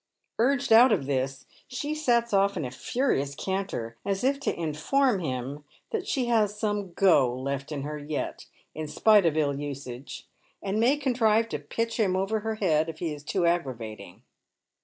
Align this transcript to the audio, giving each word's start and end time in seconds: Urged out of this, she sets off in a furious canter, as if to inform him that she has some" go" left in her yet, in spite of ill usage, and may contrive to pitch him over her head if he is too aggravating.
Urged 0.39 0.73
out 0.73 0.91
of 0.91 1.05
this, 1.05 1.45
she 1.67 1.93
sets 1.93 2.33
off 2.33 2.57
in 2.57 2.65
a 2.65 2.71
furious 2.71 3.35
canter, 3.35 3.97
as 4.03 4.23
if 4.23 4.39
to 4.39 4.59
inform 4.59 5.19
him 5.19 5.63
that 5.91 6.07
she 6.07 6.25
has 6.25 6.57
some" 6.57 6.93
go" 6.93 7.31
left 7.39 7.71
in 7.71 7.83
her 7.83 7.99
yet, 7.99 8.47
in 8.73 8.87
spite 8.87 9.27
of 9.27 9.37
ill 9.37 9.59
usage, 9.59 10.25
and 10.59 10.79
may 10.79 10.97
contrive 10.97 11.47
to 11.49 11.59
pitch 11.59 11.97
him 11.97 12.15
over 12.15 12.39
her 12.39 12.55
head 12.55 12.89
if 12.89 12.97
he 12.97 13.13
is 13.13 13.21
too 13.23 13.45
aggravating. 13.45 14.23